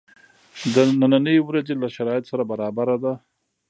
د 0.73 0.75
نني 1.11 1.37
ورځی 1.47 1.75
له 1.81 1.87
شرایطو 1.95 2.29
سره 2.31 2.43
برابره 2.51 2.95
ده. 3.03 3.13